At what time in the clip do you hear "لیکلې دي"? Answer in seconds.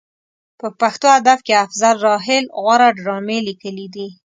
3.47-4.07